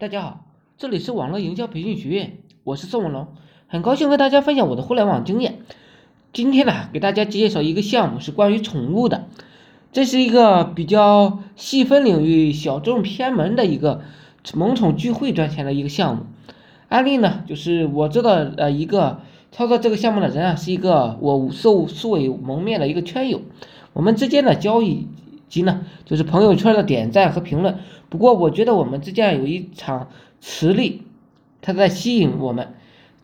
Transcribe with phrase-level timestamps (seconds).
[0.00, 0.46] 大家好，
[0.78, 3.28] 这里是网络营销培训学院，我是宋文龙，
[3.66, 5.58] 很高兴和大家分享我的互联网经验。
[6.32, 9.26] 今天呢，给大家介绍一个项目，是关于宠物的。
[9.92, 14.00] 这是一个比较细分领域、小众偏门的一个
[14.54, 16.22] 萌宠聚会赚钱的一个项目。
[16.88, 19.20] 案例呢，就是我知道呃一个
[19.52, 23.42] 操作这个项目的人啊，是一个我素素未谋面的一个圈友，
[23.92, 25.08] 我们之间的交易。
[25.50, 27.78] 及呢，就是朋友圈的点赞和评论。
[28.08, 30.08] 不过，我觉得我们之间有一场
[30.40, 31.02] 磁力，
[31.60, 32.72] 它在吸引我们，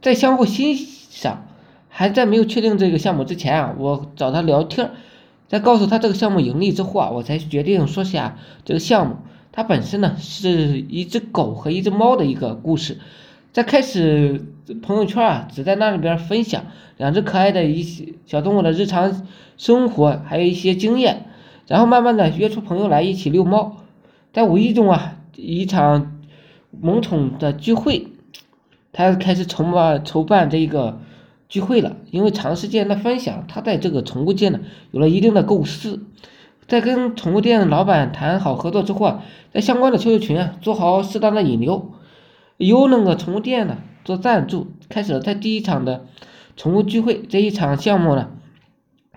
[0.03, 1.45] 在相互欣赏。
[1.89, 4.91] 还在没有确定这个项目之前啊，我找他聊天，
[5.49, 8.37] 在告诉他这个项目盈利之后啊，我才决定说下
[8.67, 9.17] 这个项目。
[9.51, 12.99] 它本身呢是一只狗和一只猫的一个故事。
[13.51, 14.45] 在开始
[14.83, 16.67] 朋友圈啊，只在那里边分享
[16.99, 21.31] 两只可爱的一些小动物的日常生活，还有一些经验。
[21.67, 23.79] 然后慢慢的约出朋友来一起遛猫，
[24.33, 26.21] 在无意中啊，一场
[26.71, 28.07] 萌宠的聚会，
[28.93, 31.01] 他开始筹办筹办这一个
[31.49, 31.97] 聚会了。
[32.13, 34.61] 因为长时间的分享，他在这个宠物界呢
[34.93, 36.07] 有了一定的构思。
[36.69, 41.93] 在跟宠物店老板谈好合作之后啊，在相关的 QQ 群啊做好适当的引流，
[42.59, 46.07] 由那个宠物店呢做赞助，开始了他第一场的
[46.57, 47.23] 宠物聚会。
[47.23, 48.29] 这一场项目呢，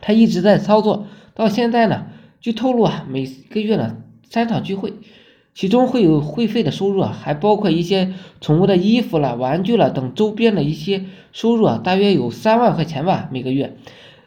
[0.02, 1.06] 他一直在操作，
[1.36, 2.08] 到现在呢。
[2.42, 3.98] 据透露啊，每个月呢
[4.30, 4.94] 三场聚会，
[5.54, 13.76] 其中会有会费的收入啊，还包括一些宠物的衣服了、玩具了等周边的一些收入啊，大约有三万块钱吧每个月。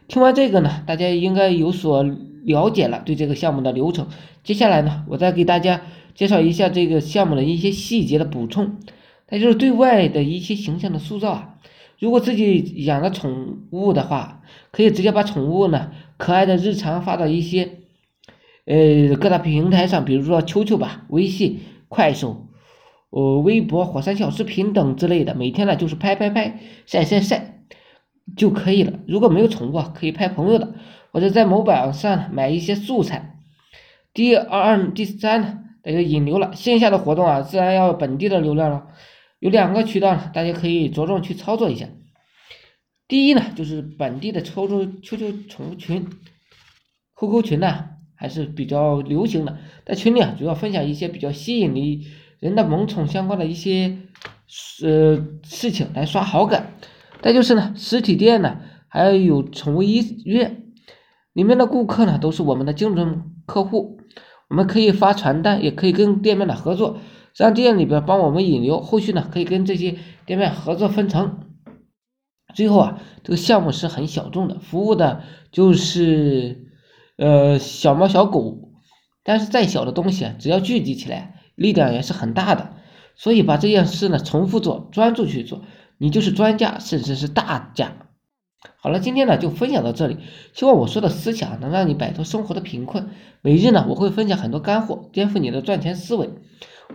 [0.09, 2.05] 听完这个呢，大家应该有所
[2.45, 4.09] 了解了对这个项目的流程。
[4.45, 5.81] 接下来呢，我再给大家
[6.15, 8.77] 介绍一下这个项目的一些细节的补充，
[9.31, 11.55] 那就是对外的一些形象的塑造啊。
[11.99, 17.79] 如果自己养了宠物的话，可以直接把宠物呢可爱的日常发到一些。
[18.65, 22.47] 呃，各大平台上，比如说秋秋吧、微信、快手、
[23.11, 27.65] 呃、微博、火山小视频等之类的，每天呢就是拍拍拍、晒晒晒
[28.37, 29.01] 就可以了。
[29.09, 30.75] 如果没有宠物，可以拍朋友的，
[31.11, 33.41] 或者在某宝上买一些素材。
[34.15, 38.87] 第二、二第三呢，那个引流了，线下的活动啊，自然要本地的流量了。
[39.41, 41.89] 有两个渠道，大家可以着重去操作一下。
[43.09, 46.09] 第一呢，就是本地的抽抽秋秋宠物群、
[47.17, 47.89] QQ 群呢。
[48.23, 52.07] 还是比较流行的，在群里啊，主要分享一些比较吸引你
[52.39, 53.99] 人的萌宠相关的一些
[54.85, 56.75] 呃事情来刷好感。
[57.21, 60.67] 再就是呢，实体店呢还有宠物医院
[61.33, 63.99] 里面的顾客呢都是我们的精准客户，
[64.49, 66.99] 我们可以发传单，也可以跟店面的合作，
[67.37, 71.41] 让店里边帮我们引流，后续呢可以跟这些店面合作分成。
[72.55, 76.69] 最后啊，这个项目是很小众的，服务的就是。
[77.23, 78.73] 呃，小猫小狗，
[79.23, 82.73] 但是再小的东西，只要聚集起来，力量也是很大的。
[83.15, 85.63] 所以把这件事呢，重复做，专注去做，
[85.99, 87.93] 你就是专家，甚至是大家。
[88.77, 90.17] 好了，今天呢就分享到这里，
[90.53, 93.11] 希望我说的思想能让你摆脱生活的贫困。
[93.41, 96.29] 每日呢，我会分享很多干货，颠覆你的赚钱思维。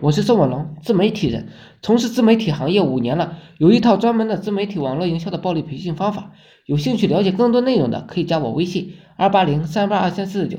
[0.02, 1.48] 我是宋文龙，自媒体人，
[1.80, 6.32] 从事自媒体行业五年了，有一套专门的自媒体网络营销的暴力培训方法。
[6.66, 10.58] 有兴趣了解更多内容的，可以加我微信二八零三八二三四九。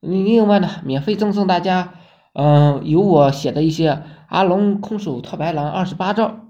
[0.00, 1.94] 另外呢，免费赠送大家，
[2.34, 6.40] 嗯，有我写的一些阿龙空手套白狼二十八招。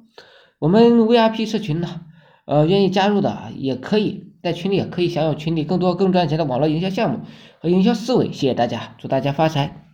[0.58, 2.02] 我们 VIP 社群呢，
[2.46, 7.20] 呃，愿意加入的也可以在群里也可以享有群里更多更赚钱的网络营销项目
[7.60, 8.26] 和营销思维。
[8.26, 9.85] 谢谢大家，祝大家发财。